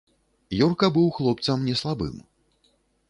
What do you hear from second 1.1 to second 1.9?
хлопцам не